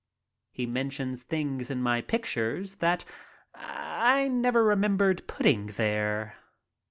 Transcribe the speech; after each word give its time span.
He 0.51 0.65
mentions 0.65 1.21
things 1.21 1.69
in 1.69 1.79
my 1.83 2.01
pictures 2.01 2.77
that 2.77 3.05
I 3.53 4.27
never 4.29 4.63
remembered 4.63 5.27
putting 5.27 5.67
there. 5.67 6.37